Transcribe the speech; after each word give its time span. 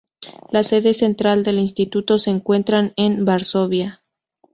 La 0.49 0.63
sede 0.63 0.95
central 0.95 1.43
del 1.43 1.59
instituto 1.59 2.17
se 2.17 2.31
encuentra 2.31 2.91
en 2.95 3.23
Varsovia. 3.23 4.01